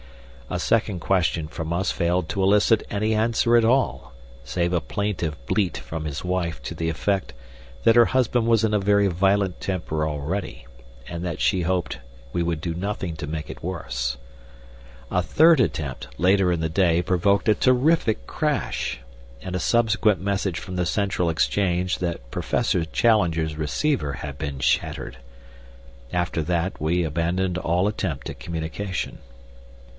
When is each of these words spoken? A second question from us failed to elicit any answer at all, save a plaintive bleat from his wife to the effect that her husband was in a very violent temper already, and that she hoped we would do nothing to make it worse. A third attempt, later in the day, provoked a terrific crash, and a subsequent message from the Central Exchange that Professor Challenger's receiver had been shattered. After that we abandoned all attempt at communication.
A 0.49 0.59
second 0.59 0.99
question 0.99 1.47
from 1.47 1.71
us 1.71 1.91
failed 1.91 2.27
to 2.29 2.41
elicit 2.43 2.83
any 2.89 3.13
answer 3.13 3.55
at 3.55 3.63
all, 3.63 4.13
save 4.43 4.73
a 4.73 4.81
plaintive 4.81 5.37
bleat 5.45 5.77
from 5.77 6.03
his 6.03 6.25
wife 6.25 6.61
to 6.63 6.75
the 6.75 6.89
effect 6.89 7.33
that 7.83 7.95
her 7.95 8.05
husband 8.05 8.47
was 8.47 8.65
in 8.65 8.73
a 8.73 8.79
very 8.79 9.07
violent 9.07 9.61
temper 9.61 10.05
already, 10.05 10.65
and 11.07 11.23
that 11.23 11.39
she 11.39 11.61
hoped 11.61 11.99
we 12.33 12.41
would 12.43 12.59
do 12.59 12.73
nothing 12.73 13.15
to 13.17 13.27
make 13.27 13.49
it 13.49 13.63
worse. 13.63 14.17
A 15.09 15.21
third 15.21 15.61
attempt, 15.61 16.07
later 16.17 16.51
in 16.51 16.59
the 16.61 16.67
day, 16.67 17.01
provoked 17.03 17.47
a 17.47 17.55
terrific 17.55 18.25
crash, 18.27 18.99
and 19.41 19.55
a 19.55 19.59
subsequent 19.59 20.19
message 20.19 20.59
from 20.59 20.75
the 20.75 20.85
Central 20.85 21.29
Exchange 21.29 21.99
that 21.99 22.29
Professor 22.31 22.83
Challenger's 22.85 23.55
receiver 23.55 24.13
had 24.13 24.37
been 24.39 24.59
shattered. 24.59 25.17
After 26.11 26.41
that 26.41 26.81
we 26.81 27.03
abandoned 27.03 27.59
all 27.59 27.87
attempt 27.87 28.29
at 28.31 28.39
communication. 28.39 29.19